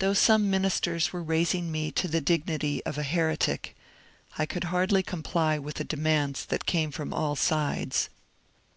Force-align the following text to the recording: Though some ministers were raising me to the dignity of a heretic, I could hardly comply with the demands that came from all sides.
Though 0.00 0.12
some 0.12 0.50
ministers 0.50 1.12
were 1.12 1.22
raising 1.22 1.70
me 1.70 1.92
to 1.92 2.08
the 2.08 2.20
dignity 2.20 2.84
of 2.84 2.98
a 2.98 3.04
heretic, 3.04 3.76
I 4.36 4.44
could 4.44 4.64
hardly 4.64 5.04
comply 5.04 5.56
with 5.56 5.76
the 5.76 5.84
demands 5.84 6.44
that 6.46 6.66
came 6.66 6.90
from 6.90 7.14
all 7.14 7.36
sides. 7.36 8.08